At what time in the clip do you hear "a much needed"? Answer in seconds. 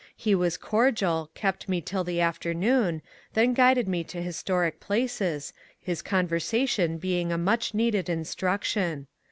7.31-8.09